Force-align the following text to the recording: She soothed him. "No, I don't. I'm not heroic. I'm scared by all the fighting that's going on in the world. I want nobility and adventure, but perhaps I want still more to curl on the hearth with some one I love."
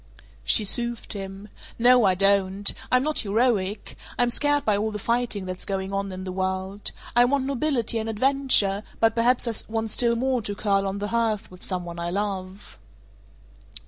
She 0.43 0.65
soothed 0.65 1.13
him. 1.13 1.49
"No, 1.77 2.05
I 2.05 2.15
don't. 2.15 2.73
I'm 2.91 3.03
not 3.03 3.19
heroic. 3.19 3.95
I'm 4.17 4.31
scared 4.31 4.65
by 4.65 4.75
all 4.75 4.89
the 4.89 4.97
fighting 4.97 5.45
that's 5.45 5.63
going 5.63 5.93
on 5.93 6.11
in 6.11 6.23
the 6.23 6.31
world. 6.31 6.89
I 7.15 7.23
want 7.25 7.45
nobility 7.45 7.99
and 7.99 8.09
adventure, 8.09 8.81
but 8.99 9.13
perhaps 9.13 9.47
I 9.47 9.53
want 9.71 9.91
still 9.91 10.15
more 10.15 10.41
to 10.41 10.55
curl 10.55 10.87
on 10.87 10.97
the 10.97 11.09
hearth 11.09 11.51
with 11.51 11.61
some 11.61 11.85
one 11.85 11.99
I 11.99 12.09
love." 12.09 12.79